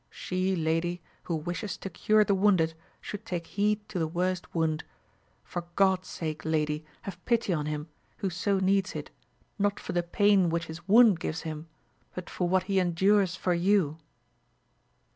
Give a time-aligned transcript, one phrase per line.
[0.09, 4.83] She, Lady, who wishes to cure the wounded should take heed to the worst wound;
[5.43, 9.11] for God's sake lady have pity on him, who so needs it,
[9.59, 11.67] not for the pain which his wound gives him,
[12.15, 13.99] but for what he endures for you.